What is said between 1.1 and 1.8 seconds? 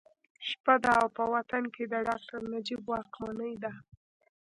په وطن